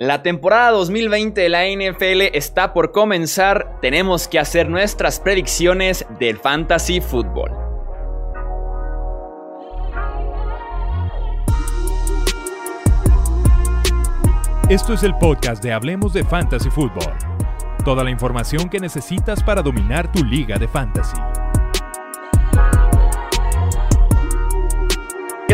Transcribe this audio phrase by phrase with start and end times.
[0.00, 3.80] La temporada 2020 de la NFL está por comenzar.
[3.80, 7.50] Tenemos que hacer nuestras predicciones del fantasy football.
[14.68, 17.14] Esto es el podcast de Hablemos de Fantasy Football.
[17.84, 21.16] Toda la información que necesitas para dominar tu liga de fantasy.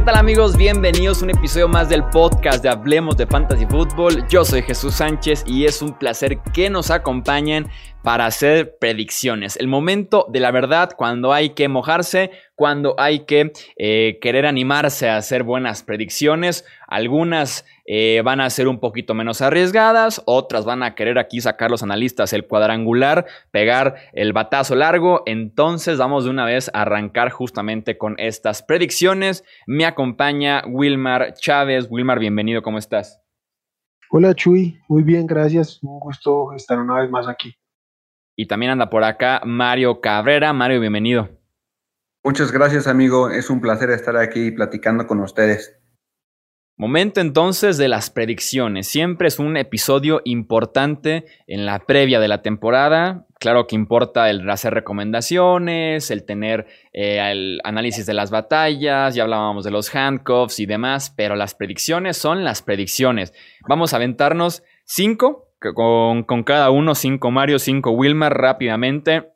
[0.05, 0.55] Tal amigos?
[0.59, 4.27] Bienvenidos a un episodio más del podcast de Hablemos de Fantasy Football.
[4.29, 7.69] Yo soy Jesús Sánchez y es un placer que nos acompañen
[8.05, 9.57] para hacer predicciones.
[9.57, 15.09] El momento de la verdad cuando hay que mojarse, cuando hay que eh, querer animarse
[15.09, 16.67] a hacer buenas predicciones.
[16.87, 21.71] Algunas eh, van a ser un poquito menos arriesgadas, otras van a querer aquí sacar
[21.71, 25.23] los analistas el cuadrangular, pegar el batazo largo.
[25.25, 29.45] Entonces vamos de una vez a arrancar justamente con estas predicciones.
[29.67, 31.87] Me acompaña Wilmar Chávez.
[31.89, 33.23] Wilmar, bienvenido, ¿cómo estás?
[34.11, 35.83] Hola Chuy, muy bien, gracias.
[35.83, 37.57] Un gusto estar una vez más aquí.
[38.37, 40.53] Y también anda por acá Mario Cabrera.
[40.53, 41.29] Mario, bienvenido.
[42.25, 43.31] Muchas gracias, amigo.
[43.31, 45.79] Es un placer estar aquí platicando con ustedes.
[46.77, 48.89] Momento entonces de las predicciones.
[48.89, 53.27] Siempre es un episodio importante en la previa de la temporada.
[53.39, 59.23] Claro que importa el hacer recomendaciones, el tener eh, el análisis de las batallas, ya
[59.23, 63.33] hablábamos de los handcuffs y demás, pero las predicciones son las predicciones.
[63.69, 69.31] Vamos a aventarnos cinco con, cada uno, cinco Mario, cinco Wilmar rápidamente.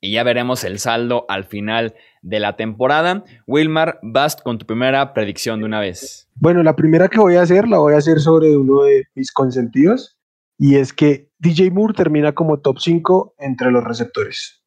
[0.00, 3.24] Y ya veremos el saldo al final de la temporada.
[3.48, 6.28] Wilmar, vas con tu primera predicción de una vez.
[6.36, 9.32] Bueno, la primera que voy a hacer la voy a hacer sobre uno de mis
[9.32, 10.16] consentidos.
[10.56, 14.62] Y es que DJ Moore termina como top 5 entre los receptores.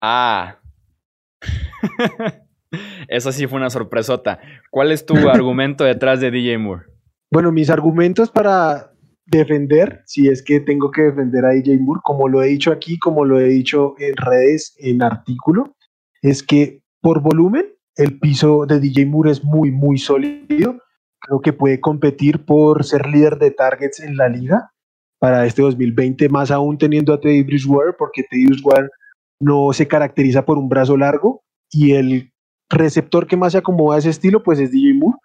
[0.00, 0.58] Ah.
[3.08, 4.40] Eso sí fue una sorpresota.
[4.70, 6.86] ¿Cuál es tu argumento detrás de DJ Moore?
[7.30, 8.92] Bueno, mis argumentos para
[9.30, 12.98] defender, si es que tengo que defender a DJ Moore, como lo he dicho aquí,
[12.98, 15.76] como lo he dicho en redes, en artículo,
[16.22, 17.66] es que por volumen
[17.96, 20.78] el piso de DJ Moore es muy, muy sólido.
[21.20, 24.70] Creo que puede competir por ser líder de targets en la liga
[25.18, 28.90] para este 2020, más aún teniendo a Teddy Bridgewater, porque Teddy Bridgewater
[29.40, 32.32] no se caracteriza por un brazo largo y el
[32.70, 35.17] receptor que más se acomoda a ese estilo, pues es DJ Moore.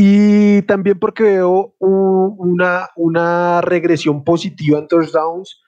[0.00, 5.60] Y también porque veo una, una regresión positiva en touchdowns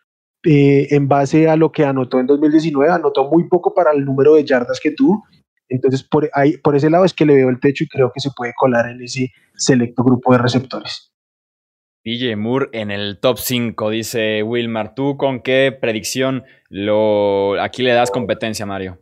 [0.44, 2.92] eh, en base a lo que anotó en 2019.
[2.92, 5.24] Anotó muy poco para el número de yardas que tuvo.
[5.68, 8.20] Entonces, por, ahí, por ese lado es que le veo el techo y creo que
[8.20, 11.12] se puede colar en ese selecto grupo de receptores.
[12.04, 14.94] DJ Moore en el top 5, dice Wilmar.
[14.94, 19.00] ¿Tú con qué predicción lo aquí le das competencia, Mario?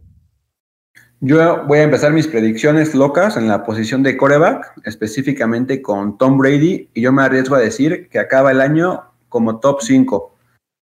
[1.20, 6.38] Yo voy a empezar mis predicciones locas en la posición de coreback, específicamente con Tom
[6.38, 10.36] Brady, y yo me arriesgo a decir que acaba el año como top 5.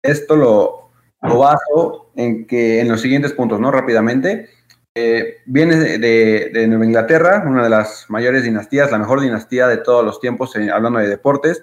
[0.03, 3.70] Esto lo, lo baso en, que, en los siguientes puntos, ¿no?
[3.70, 4.48] Rápidamente.
[4.94, 9.78] Eh, viene de, de, Nueva Inglaterra, una de las mayores dinastías, la mejor dinastía de
[9.78, 11.62] todos los tiempos, eh, hablando de deportes.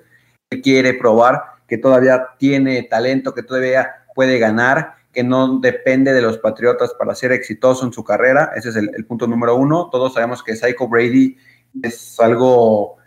[0.63, 6.38] Quiere probar que todavía tiene talento, que todavía puede ganar que no depende de los
[6.38, 8.52] Patriotas para ser exitoso en su carrera.
[8.56, 9.90] Ese es el, punto número uno.
[9.92, 11.38] Todos sabemos que Psycho Brady
[11.81, 12.97] es algo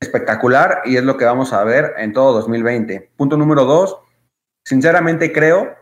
[0.00, 3.12] espectacular y es lo que vamos a ver en todo 2020.
[3.16, 3.98] Punto número dos,
[4.66, 5.74] sinceramente creo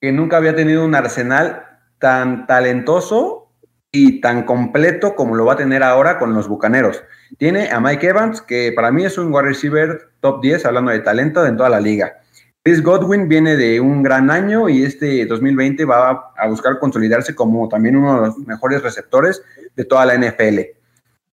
[0.00, 1.64] que nunca había tenido un arsenal
[1.98, 3.46] tan talentoso
[3.90, 7.02] y tan completo como lo va a tener ahora con los Bucaneros.
[7.38, 11.00] Tiene a Mike Evans, que para mí es un wide receiver top 10, hablando de
[11.00, 12.20] talento, en toda la liga.
[12.66, 17.68] Chris Godwin viene de un gran año y este 2020 va a buscar consolidarse como
[17.68, 19.40] también uno de los mejores receptores
[19.76, 20.62] de toda la NFL.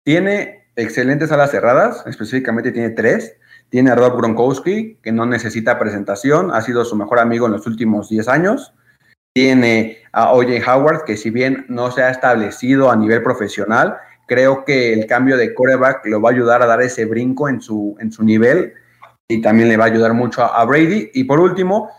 [0.04, 3.38] Tiene excelentes alas cerradas, específicamente tiene tres.
[3.70, 7.66] Tiene a Rob Gronkowski, que no necesita presentación, ha sido su mejor amigo en los
[7.66, 8.74] últimos 10 años.
[9.32, 13.96] Tiene a OJ Howard, que si bien no se ha establecido a nivel profesional,
[14.28, 17.62] creo que el cambio de quarterback lo va a ayudar a dar ese brinco en
[17.62, 18.74] su, en su nivel
[19.32, 21.12] y también le va a ayudar mucho a, Brady.
[21.14, 21.90] Y por último,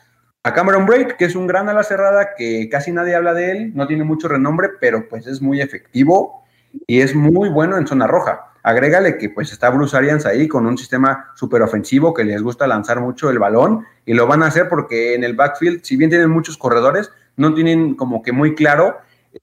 [0.42, 3.72] a Cameron Braid, que es un gran ala cerrada que casi nadie habla de él,
[3.74, 6.44] no tiene mucho renombre, pero pues es muy efectivo
[6.86, 8.52] y es muy bueno en zona roja.
[8.62, 12.66] Agrégale que pues está Bruce Arians ahí con un sistema súper ofensivo que les gusta
[12.66, 16.10] lanzar mucho el balón y lo van a hacer porque en el backfield, si bien
[16.10, 18.98] tienen muchos corredores, no tienen como que muy claro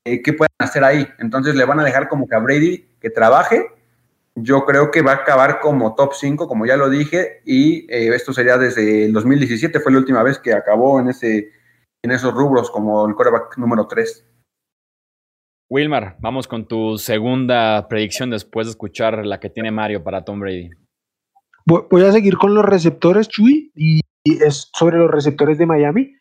[0.06, 1.08] eh, qué pueden hacer ahí.
[1.18, 3.68] Entonces le van a dejar como que a Brady que trabaje
[4.44, 8.14] yo creo que va a acabar como top 5, como ya lo dije, y eh,
[8.14, 11.52] esto sería desde el 2017, fue la última vez que acabó en, ese,
[12.04, 14.26] en esos rubros como el coreback número 3.
[15.70, 20.40] Wilmar, vamos con tu segunda predicción después de escuchar la que tiene Mario para Tom
[20.40, 20.72] Brady.
[21.66, 26.16] voy a seguir con los receptores, Chuy, y, es sobre los receptores de Miami.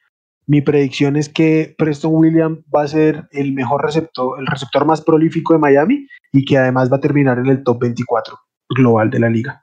[0.48, 5.02] Mi predicción es que Preston Williams va a ser el mejor receptor, el receptor más
[5.02, 8.34] prolífico de Miami y que además va a terminar en el top 24
[8.70, 9.62] global de la liga.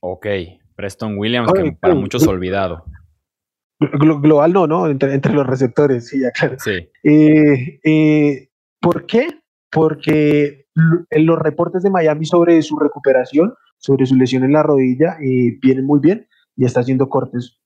[0.00, 0.26] Ok,
[0.74, 2.84] Preston Williams, que para muchos olvidado.
[3.78, 4.88] global no, ¿no?
[4.88, 6.56] Entre, los receptores, sí, ya claro.
[6.58, 6.88] Sí.
[7.04, 8.48] Eh, eh,
[8.80, 9.28] ¿Por qué?
[9.70, 10.66] Porque
[11.10, 15.56] en los reportes de Miami sobre su recuperación, sobre su lesión en la rodilla, eh,
[15.62, 16.26] vienen muy bien
[16.56, 17.61] y está haciendo cortes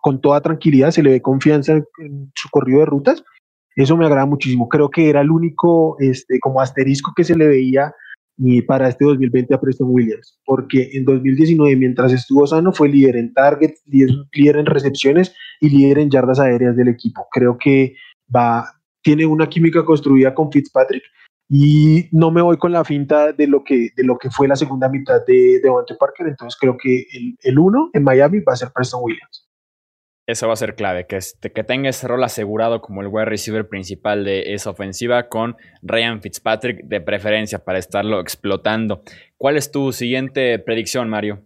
[0.00, 3.24] con toda tranquilidad, se le ve confianza en, su corrido de rutas.
[3.76, 4.68] Eso me agrada muchísimo.
[4.68, 7.94] Creo que era el único este, como asterisco que se le veía
[8.42, 13.16] y para este 2020 a Preston Williams, porque en 2019, mientras estuvo sano, fue líder
[13.16, 17.26] en targets, líder, en recepciones y líder en yardas aéreas del equipo.
[17.30, 17.96] Creo que
[18.34, 18.64] va,
[19.02, 21.02] tiene una química construida con Fitzpatrick
[21.50, 24.56] y no me voy con la finta de lo que, de lo que fue la
[24.56, 28.56] segunda mitad de Devontae Parker, entonces creo que el, el uno en Miami va a
[28.56, 29.49] ser Preston Williams.
[30.30, 33.24] Eso va a ser clave, que, este, que tenga ese rol asegurado como el wide
[33.24, 39.02] receiver principal de esa ofensiva con Ryan Fitzpatrick de preferencia para estarlo explotando.
[39.36, 41.40] ¿Cuál es tu siguiente predicción, Mario?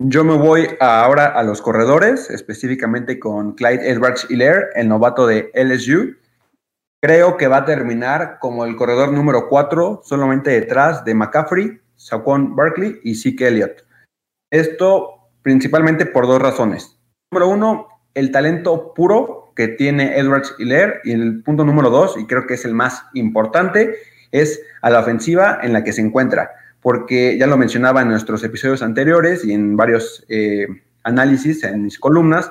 [0.00, 5.52] Yo me voy ahora a los corredores, específicamente con Clyde Edwards Hilaire, el novato de
[5.54, 6.16] LSU.
[7.00, 12.56] Creo que va a terminar como el corredor número 4, solamente detrás de McCaffrey, Saquon
[12.56, 13.84] Barkley y Zeke Elliott.
[14.50, 16.98] Esto principalmente por dos razones.
[17.30, 21.00] Número uno, el talento puro que tiene Edwards Hilaire.
[21.04, 23.96] Y el punto número dos, y creo que es el más importante,
[24.30, 26.50] es a la ofensiva en la que se encuentra.
[26.80, 30.66] Porque ya lo mencionaba en nuestros episodios anteriores y en varios eh,
[31.04, 32.50] análisis en mis columnas,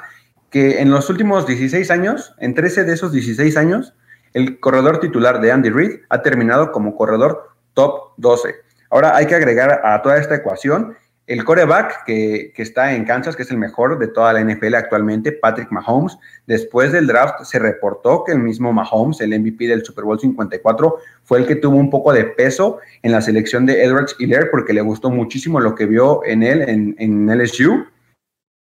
[0.50, 3.94] que en los últimos 16 años, en 13 de esos 16 años,
[4.34, 8.56] el corredor titular de Andy Reid ha terminado como corredor top 12.
[8.90, 10.96] Ahora hay que agregar a toda esta ecuación
[11.28, 15.32] el coreback que, está en Kansas, que es el mejor de toda la NFL actualmente,
[15.32, 20.04] Patrick Mahomes, después del draft se reportó que el mismo Mahomes, el MVP del Super
[20.04, 24.16] Bowl 54, fue el que tuvo un poco de peso en la selección de Edwards
[24.20, 27.86] Hiller porque le gustó muchísimo lo que vio en él en, en LSU.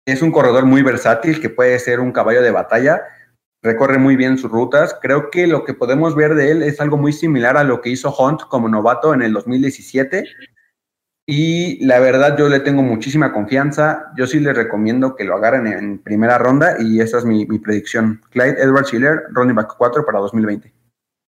[0.06, 3.02] Es un corredor muy versátil que puede ser un caballo de batalla,
[3.62, 4.96] recorre muy bien sus rutas.
[5.02, 7.90] Creo que lo que podemos ver de él es algo muy similar a lo que
[7.90, 10.24] hizo Hunt como novato en el 2017
[11.28, 14.12] y la verdad, yo le tengo muchísima confianza.
[14.16, 18.20] Yo sí le recomiendo que lo agarren en primera ronda y esa es mi, predicción.
[18.30, 20.72] Clyde Edwards Hiller, running back 4 para 2020.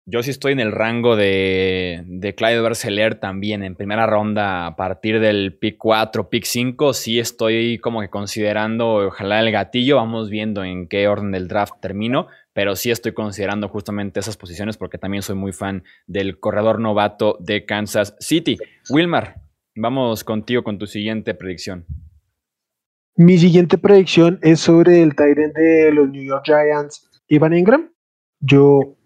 [0.08, 4.76] Yo sí estoy en el rango de, de Clyde Hiller también en primera ronda a
[4.76, 6.92] partir del pick 4, pick 5.
[6.92, 9.96] Sí estoy como que considerando, ojalá el gatillo.
[9.96, 12.26] Vamos viendo en qué orden del draft termino.
[12.52, 17.36] Pero sí estoy considerando justamente esas posiciones porque también soy muy fan del corredor novato
[17.38, 18.56] de Kansas City.
[18.88, 19.45] Wilmar,
[19.78, 21.84] Vamos contigo con tu siguiente predicción.
[23.14, 27.92] Mi siguiente predicción es sobre el Tyrant de los New York Giants, Ivan Ingram.
[28.40, 28.96] Yo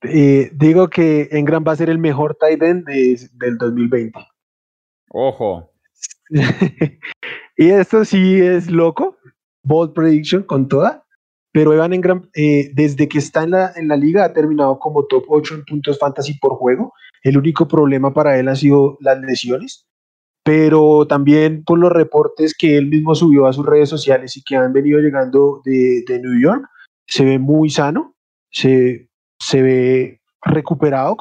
[0.00, 4.18] eh, digo que Ingram va a ser el mejor Tyrant del 2020.
[5.10, 5.70] Ojo.
[7.58, 9.18] y esto sí es loco,
[9.62, 11.04] bold prediction con toda,
[11.52, 15.04] pero Evan Ingram eh, desde que está en la, en la liga ha terminado como
[15.04, 19.20] top 8 en puntos fantasy por juego el único problema para él ha sido las
[19.20, 19.86] lesiones,
[20.44, 24.56] pero también por los reportes que él mismo subió a sus redes sociales y que
[24.56, 26.64] han venido llegando de, New York,
[27.06, 28.16] se ve muy sano,
[28.50, 31.16] se, se ve recuperado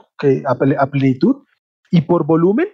[0.47, 1.43] a, plenitud
[1.91, 2.67] y por volumen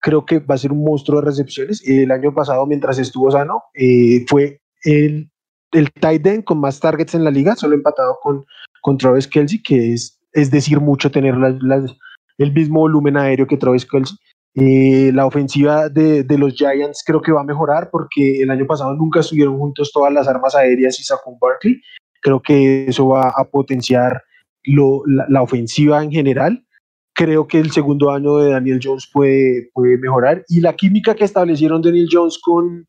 [0.00, 1.82] creo que va a ser un monstruo de recepciones.
[1.86, 5.30] El año pasado, mientras estuvo sano, eh, fue el,
[5.70, 8.44] el tight end con más targets en la liga, solo empatado con,
[8.82, 11.96] con Travis Kelsey, que es, es decir mucho tener las, las,
[12.42, 14.16] el mismo volumen aéreo que Travis Kelsey.
[14.54, 18.94] Eh, la ofensiva de, los Giants creo que va a mejorar porque el año pasado
[18.94, 21.80] nunca estuvieron juntos todas las armas aéreas y Saquon Barkley.
[22.20, 24.22] Creo que eso va a potenciar
[24.64, 26.66] la, ofensiva en general.
[27.14, 31.24] Creo que el segundo año de Daniel Jones puede, puede mejorar y la química que
[31.24, 32.86] establecieron Daniel Jones con,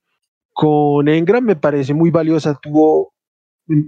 [0.52, 2.58] con Engram me parece muy valiosa.
[2.62, 3.14] Tuvo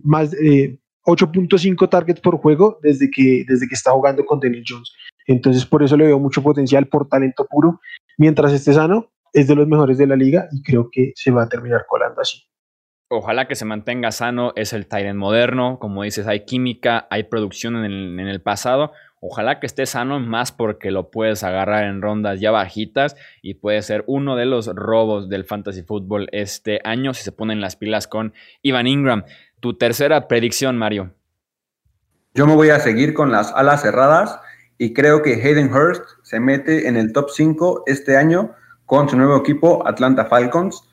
[0.04, 4.92] más, eh, 8.5 targets por juego desde que, desde que está jugando con Daniel Jones.
[5.28, 7.80] Entonces, por eso le veo mucho potencial por talento puro.
[8.18, 11.44] Mientras esté sano, es de los mejores de la liga y creo que se va
[11.44, 12.40] a terminar colando así.
[13.08, 17.76] Ojalá que se mantenga sano, es el Tyrant moderno, como dices, hay química, hay producción
[17.78, 18.94] en el, en el pasado.
[19.20, 23.82] Ojalá que esté sano más porque lo puedes agarrar en rondas ya bajitas y puede
[23.84, 28.08] ser uno de los robos del fantasy football este año si se ponen las pilas
[28.08, 28.34] con
[28.64, 29.24] Ivan Ingram.
[29.60, 31.14] Tu tercera predicción, Mario.
[32.34, 34.40] Yo me voy a seguir con las alas cerradas
[34.78, 38.52] y creo que Hayden Hurst se mete en el top 5 este año
[38.86, 40.84] con su nuevo equipo, Atlanta Falcons,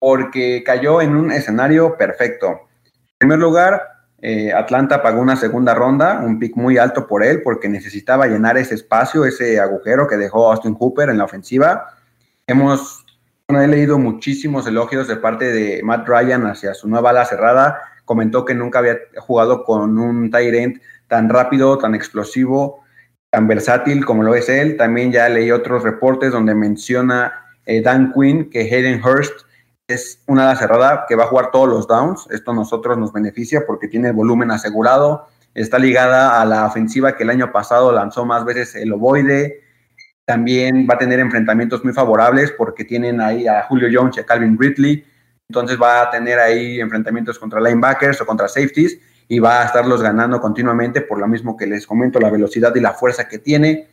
[0.00, 2.68] porque cayó en un escenario perfecto.
[2.86, 3.82] En primer lugar,
[4.22, 8.58] eh, Atlanta pagó una segunda ronda, un pick muy alto por él, porque necesitaba llenar
[8.58, 11.94] ese espacio, ese agujero que dejó Austin Cooper en la ofensiva.
[12.46, 13.04] Hemos
[13.58, 17.80] he leído muchísimos elogios de parte de Matt Ryan hacia su nueva ala cerrada.
[18.04, 22.84] Comentó que nunca había jugado con un tight end tan rápido, tan explosivo,
[23.30, 24.76] tan versátil como lo es él.
[24.76, 27.32] También ya leí otros reportes donde menciona
[27.66, 29.32] eh, Dan Quinn que Hayden Hurst
[29.94, 32.26] es una cerrada que va a jugar todos los downs.
[32.30, 35.28] Esto a nosotros nos beneficia porque tiene volumen asegurado.
[35.54, 39.60] Está ligada a la ofensiva que el año pasado lanzó más veces el ovoide.
[40.24, 44.26] También va a tener enfrentamientos muy favorables porque tienen ahí a Julio Jones y a
[44.26, 45.04] Calvin Ridley.
[45.48, 50.02] Entonces va a tener ahí enfrentamientos contra linebackers o contra safeties y va a estarlos
[50.02, 53.88] ganando continuamente por lo mismo que les comento, la velocidad y la fuerza que tiene.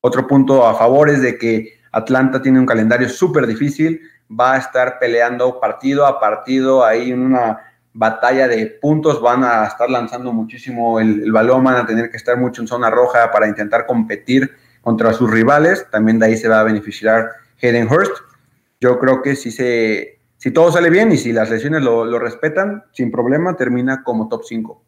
[0.00, 4.58] Otro punto a favor es de que Atlanta tiene un calendario súper difícil, va a
[4.58, 7.60] estar peleando partido a partido ahí en una
[7.92, 12.36] batalla de puntos, van a estar lanzando muchísimo el, balón, van a tener que estar
[12.36, 15.86] mucho en zona roja para intentar competir contra sus rivales.
[15.90, 18.14] También de ahí se va a beneficiar Hayden Hurst.
[18.80, 22.18] Yo creo que si, se, si todo sale bien y si las lesiones lo, lo
[22.18, 24.84] respetan, sin problema termina como top 5.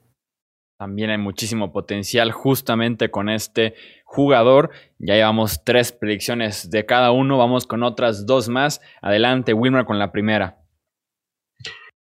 [0.78, 3.75] También hay muchísimo potencial justamente con este
[4.12, 4.71] jugador.
[4.99, 7.38] Ya llevamos tres predicciones de cada uno.
[7.38, 8.81] Vamos con otras dos más.
[9.00, 10.59] Adelante, Wilmer, con la primera.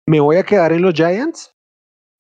[0.08, 1.56] Me voy a quedar en los Giants.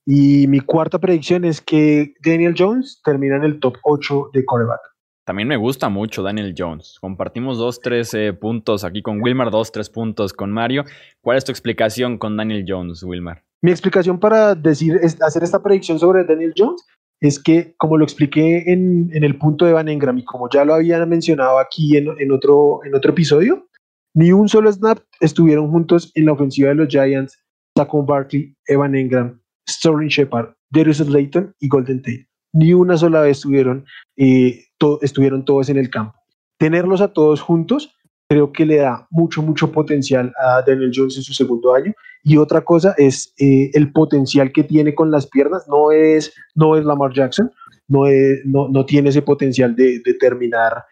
[0.05, 4.79] Y mi cuarta predicción es que Daniel Jones termina en el top 8 de coreback.
[5.25, 6.98] También me gusta mucho Daniel Jones.
[7.00, 10.86] Compartimos dos, tres eh, puntos aquí con Wilmar, dos, tres puntos con Mario.
[11.22, 13.43] ¿Cuál es tu explicación con Daniel Jones, Wilmar?
[13.62, 16.84] Mi explicación para decir, hacer esta predicción sobre Daniel Jones
[17.21, 20.73] es que, como lo expliqué en, el punto de Van Engram y como ya lo
[20.73, 23.67] había mencionado aquí en, otro, en otro episodio,
[24.13, 27.38] ni un solo snap estuvieron juntos en la ofensiva de los Giants,
[27.77, 32.27] Saquon Barkley, Evan Engram, Sterling Shepard, Darius Slayton y Golden Tate.
[32.53, 33.85] Ni una sola vez estuvieron
[34.17, 34.65] eh,
[35.01, 36.17] estuvieron todos en el campo.
[36.57, 37.95] Tenerlos a todos juntos
[38.29, 41.93] creo que le da mucho, mucho potencial a Daniel Jones en su segundo año.
[42.23, 45.65] Y otra cosa es eh, el potencial que tiene con las piernas.
[45.67, 47.51] No es, no es Lamar Jackson,
[47.88, 48.05] no,
[48.45, 50.85] no, tiene ese potencial de, terminar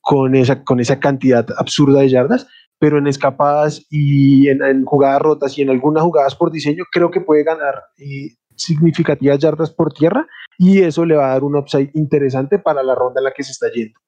[0.00, 2.46] con esa, con esa cantidad absurda de yardas,
[2.78, 7.20] pero en escapadas y en, jugadas rotas y en algunas jugadas por diseño, creo que
[7.20, 10.26] puede ganar eh, significativas yardas por tierra
[10.58, 13.42] y eso le va a dar un upside interesante para la ronda en la que
[13.42, 13.98] se está yendo.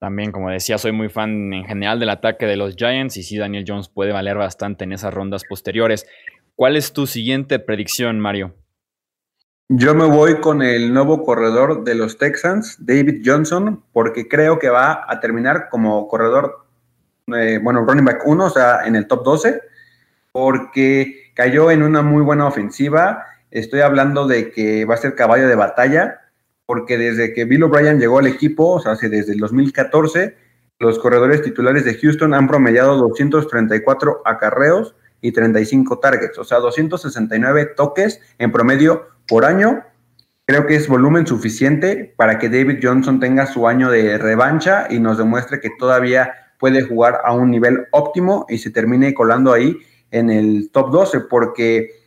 [0.00, 3.38] También, como decía, soy muy fan en general del ataque de los Giants y sí,
[3.38, 6.06] Daniel Jones puede valer bastante en esas rondas posteriores.
[6.56, 8.54] ¿Cuál es tu siguiente predicción, Mario?
[9.68, 14.68] Yo me voy con el nuevo corredor de los Texans, David Johnson, porque creo que
[14.68, 16.66] va a terminar como corredor,
[17.36, 19.60] eh, bueno, running back 1, o sea, en el top 12,
[20.32, 25.48] porque cayó en una muy buena ofensiva Estoy hablando de que va a ser caballo
[25.48, 26.19] de batalla,
[26.70, 30.36] porque desde que Bill O'Brien llegó al equipo, o sea, desde el 2014,
[30.78, 37.72] los corredores titulares de Houston han promediado 234 acarreos y 35 targets, o sea, 269
[37.76, 39.82] toques en promedio por año.
[40.44, 45.00] Creo que es volumen suficiente para que David Johnson tenga su año de revancha y
[45.00, 49.76] nos demuestre que todavía puede jugar a un nivel óptimo y se termine colando ahí
[50.12, 52.00] en el top 12, porque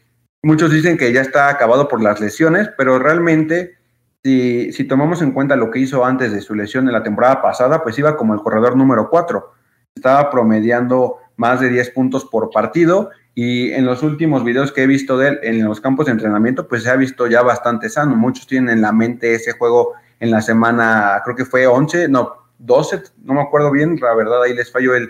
[0.45, 3.77] Muchos dicen que ya está acabado por las lesiones, pero realmente,
[4.23, 7.41] si, si, tomamos en cuenta lo que hizo antes de su lesión en la temporada
[7.41, 9.51] pasada, pues iba como el corredor número 4.
[9.95, 14.87] Estaba promediando más de 10 puntos por partido y en los últimos videos que he
[14.87, 18.15] visto de él en los campos de entrenamiento, pues se ha visto ya bastante sano.
[18.15, 22.31] Muchos tienen en la mente ese juego en la semana, creo que fue 11, no,
[22.59, 25.09] 12, no me acuerdo bien, la verdad ahí les falló el,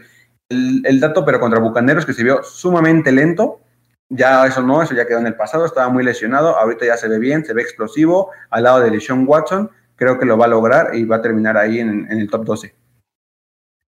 [0.50, 3.60] el, el dato, pero contra Bucaneros que se vio sumamente lento
[4.16, 7.08] ya eso no, eso ya quedó en el pasado, estaba muy lesionado, ahorita ya se
[7.08, 10.50] ve bien, se ve explosivo, al lado de LeSean Watson, creo que lo va a
[10.50, 12.76] lograr y va a terminar ahí en, el top 12.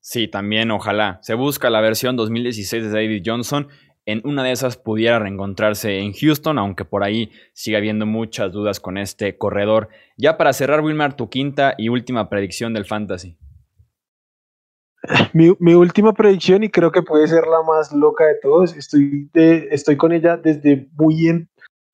[0.00, 1.19] Sí, también ojalá.
[1.23, 3.69] Se busca la versión 2016 de David Johnson.
[4.05, 8.81] En una de esas pudiera reencontrarse en Houston, aunque por ahí sigue habiendo muchas dudas
[8.81, 9.91] con este corredor.
[10.17, 13.38] Ya para cerrar, Wilmar, tu quinta y última predicción del Fantasy.
[15.32, 19.68] Mi, última predicción, y creo que puede ser la más loca de todos, estoy, de,
[19.71, 21.49] estoy con ella desde muy,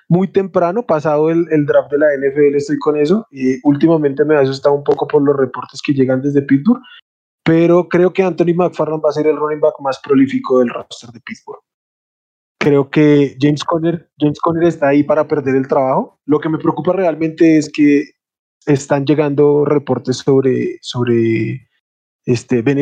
[0.08, 4.40] muy temprano, pasado el, draft de la NFL, estoy con eso, y últimamente me ha
[4.40, 6.82] asustado un poco por los reportes que llegan desde Pittsburgh,
[7.42, 11.10] pero creo que Anthony McFarland va a ser el running back más prolífico del roster
[11.10, 11.62] de Pittsburgh.
[12.60, 16.18] Creo que James Conner, James Conner está ahí para perder el trabajo.
[16.26, 18.10] Lo que me preocupa realmente es que
[18.66, 21.68] están llegando reportes sobre, sobre
[22.28, 22.78] este, Ben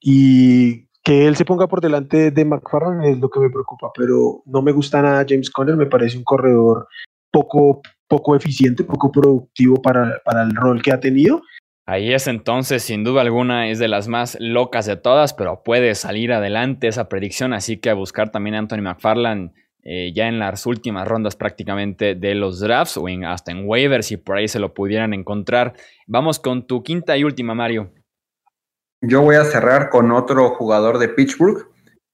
[0.00, 4.42] Y que él se ponga por delante de McFarland es lo que me preocupa, pero
[4.44, 6.88] no me gusta nada James Conner, me parece un corredor
[7.30, 11.42] poco, poco eficiente, poco productivo para, para el rol que ha tenido.
[11.86, 15.94] Ahí es entonces, sin duda alguna, es de las más locas de todas, pero puede
[15.94, 19.52] salir adelante esa predicción, así que a buscar también a Anthony McFarland
[19.88, 24.16] eh, ya en las últimas rondas prácticamente de los drafts o hasta en waivers si
[24.16, 25.74] por ahí se lo pudieran encontrar.
[26.08, 27.92] Vamos con tu quinta y última, Mario.
[29.08, 31.68] Yo voy a cerrar con otro jugador de Pittsburgh,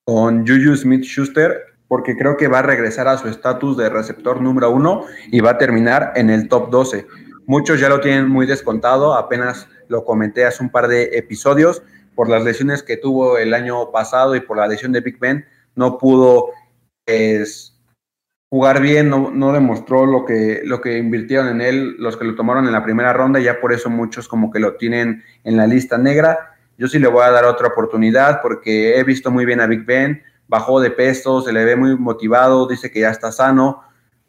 [0.05, 1.59] con Juju Smith Schuster,
[1.89, 5.53] porque creo que va a regresar a su estatus de receptor número uno y va
[5.53, 7.07] a terminar en el top 12.
[7.47, 11.83] Muchos ya lo tienen muy descontado, apenas lo comenté hace un par de episodios,
[12.15, 15.47] por las lesiones que tuvo el año pasado y por la lesión de Big Ben,
[15.75, 16.51] no pudo
[17.07, 17.81] es
[18.51, 22.67] jugar bien, no, demostró lo que, lo que invirtieron en él los que lo tomaron
[22.67, 25.97] en la primera ronda, ya por eso muchos como que lo tienen en la lista
[25.97, 26.52] negra.
[26.79, 29.85] Yo sí le voy a dar otra oportunidad porque he visto muy bien a Big
[29.85, 33.83] Ben, bajó de peso, se le ve muy motivado, dice que ya está sano.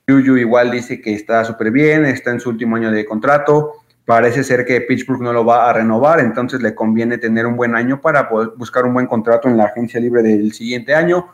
[0.08, 3.74] Yuyu igual dice que está súper bien, está en su último año de contrato.
[4.06, 7.76] Parece ser que Pittsburgh no lo va a renovar, entonces le conviene tener un buen
[7.76, 11.30] año para buscar un buen contrato en la agencia libre del siguiente año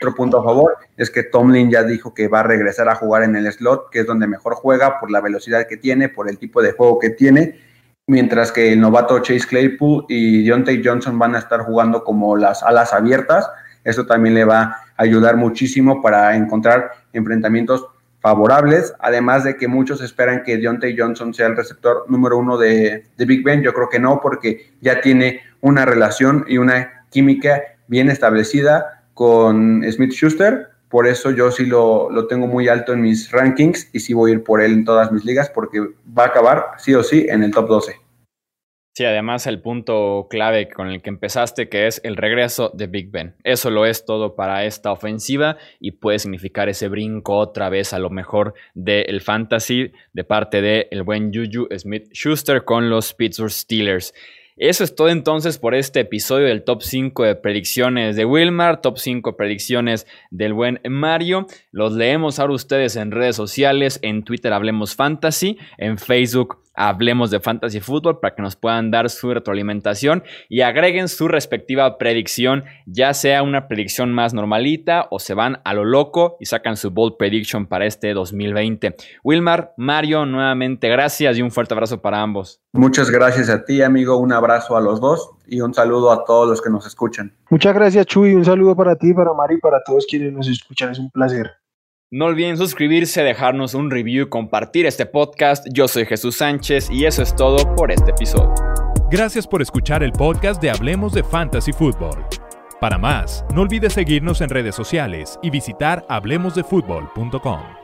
[0.00, 3.22] otro punto a favor es que Tomlin ya dijo que va a regresar a jugar
[3.22, 6.38] en el slot, que es donde mejor juega por la velocidad que tiene, por el
[6.38, 7.60] tipo de juego que tiene,
[8.10, 12.62] mientras que el novato Chase Claypool y Deontay Johnson van a estar jugando como las
[12.64, 13.48] alas abiertas.
[13.84, 17.86] Eso también le va a ayudar muchísimo para encontrar enfrentamientos
[18.18, 23.06] favorables, además de que muchos esperan que Deontay Johnson sea el receptor número uno de,
[23.16, 23.62] de Big Ben.
[23.62, 29.84] Yo creo que no, porque ya tiene una relación y una química bien establecida con
[29.90, 30.68] Smith Schuster.
[30.90, 34.34] Por eso yo sí lo, tengo muy alto en mis rankings y sí voy a
[34.34, 37.44] ir por él en todas mis ligas porque va a acabar sí o sí en
[37.44, 37.94] el top 12.
[38.92, 43.12] Sí, además el punto clave con el que empezaste, que es el regreso de Big
[43.12, 43.36] Ben.
[43.44, 48.00] Eso lo es todo para esta ofensiva y puede significar ese brinco otra vez a
[48.00, 53.52] lo mejor del fantasy de parte del el buen Juju Smith Schuster con los Pittsburgh
[53.52, 54.12] Steelers.
[54.60, 58.98] Eso es todo entonces por este episodio del top 5 de predicciones de Wilmar, top
[58.98, 61.46] 5 predicciones del buen Mario.
[61.72, 67.40] Los leemos ahora ustedes en redes sociales, en Twitter Hablemos Fantasy, en Facebook Hablemos de
[67.40, 73.12] Fantasy Football para que nos puedan dar su retroalimentación y agreguen su respectiva predicción, ya
[73.12, 77.16] sea una predicción más normalita o se van a lo loco y sacan su bold
[77.18, 78.96] prediction para este 2020.
[79.22, 82.62] Wilmar, Mario, nuevamente gracias y un fuerte abrazo para ambos.
[82.72, 86.48] Muchas gracias a ti, amigo, un abrazo a los dos y un saludo a todos
[86.48, 87.36] los que nos escuchan.
[87.50, 90.92] Muchas gracias, Chuy, un saludo para ti, para Mario y para todos quienes nos escuchan,
[90.92, 91.50] es un placer.
[92.12, 95.64] No olviden suscribirse, dejarnos un review compartir este podcast.
[95.72, 98.52] Yo soy Jesús Sánchez y eso es todo por este episodio.
[99.12, 102.26] Gracias por escuchar el podcast de Hablemos de Fantasy Football.
[102.80, 107.79] Para más, no olvides seguirnos en redes sociales y visitar hablemosdefutbol.com.